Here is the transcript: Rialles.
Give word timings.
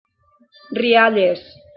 Rialles. 0.79 1.45